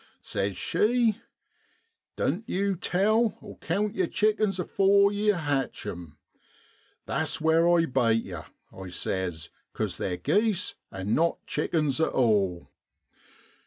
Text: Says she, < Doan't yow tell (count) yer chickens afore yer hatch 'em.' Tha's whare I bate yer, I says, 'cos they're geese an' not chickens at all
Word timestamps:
Says 0.23 0.57
she, 0.57 1.21
< 1.69 2.15
Doan't 2.15 2.49
yow 2.49 2.73
tell 2.81 3.57
(count) 3.61 3.93
yer 3.93 4.07
chickens 4.07 4.57
afore 4.59 5.11
yer 5.11 5.35
hatch 5.35 5.85
'em.' 5.85 6.17
Tha's 7.05 7.39
whare 7.39 7.69
I 7.69 7.85
bate 7.85 8.23
yer, 8.25 8.45
I 8.75 8.87
says, 8.89 9.51
'cos 9.73 9.97
they're 9.97 10.17
geese 10.17 10.73
an' 10.91 11.13
not 11.13 11.45
chickens 11.45 12.01
at 12.01 12.13
all 12.13 12.71